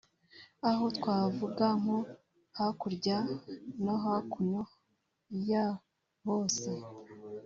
[0.69, 1.97] Aha twavuga nko
[2.57, 3.17] “hakurya
[3.83, 4.61] no hakuno
[5.49, 5.65] ya
[6.25, 6.73] Base”